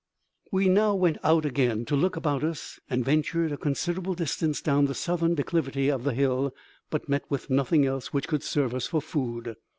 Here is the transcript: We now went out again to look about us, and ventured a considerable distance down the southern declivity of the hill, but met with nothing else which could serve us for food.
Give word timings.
We 0.51 0.67
now 0.67 0.95
went 0.95 1.19
out 1.23 1.45
again 1.45 1.85
to 1.85 1.95
look 1.95 2.15
about 2.15 2.43
us, 2.43 2.79
and 2.89 3.05
ventured 3.05 3.51
a 3.51 3.55
considerable 3.55 4.15
distance 4.15 4.59
down 4.59 4.85
the 4.85 4.95
southern 4.95 5.35
declivity 5.35 5.89
of 5.89 6.05
the 6.05 6.15
hill, 6.15 6.55
but 6.89 7.07
met 7.07 7.25
with 7.29 7.51
nothing 7.51 7.85
else 7.85 8.11
which 8.11 8.27
could 8.27 8.41
serve 8.41 8.73
us 8.73 8.87
for 8.87 8.99
food. 9.03 9.57